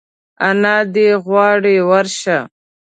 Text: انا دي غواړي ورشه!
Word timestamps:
انا 0.47 0.75
دي 0.93 1.07
غواړي 1.25 1.75
ورشه! 1.89 2.37